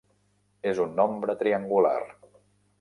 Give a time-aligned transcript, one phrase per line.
[0.71, 1.97] És un nombre triangular.